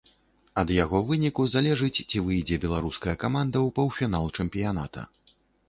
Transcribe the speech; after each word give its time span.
Ад 0.61 0.71
яго 0.75 1.01
выніку 1.09 1.45
залежыць, 1.55 2.03
ці 2.09 2.23
выйдзе 2.31 2.59
беларуская 2.65 3.15
каманда 3.27 3.57
ў 3.69 3.79
паўфінал 3.79 4.25
чэмпіяната. 4.37 5.09